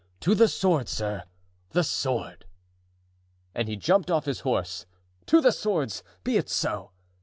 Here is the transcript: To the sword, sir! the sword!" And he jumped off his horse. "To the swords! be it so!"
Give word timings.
To 0.21 0.33
the 0.33 0.47
sword, 0.47 0.89
sir! 0.89 1.25
the 1.73 1.83
sword!" 1.83 2.47
And 3.53 3.67
he 3.67 3.75
jumped 3.75 4.09
off 4.09 4.25
his 4.25 4.39
horse. 4.39 4.87
"To 5.27 5.41
the 5.41 5.51
swords! 5.51 6.01
be 6.23 6.37
it 6.37 6.49
so!" 6.49 6.89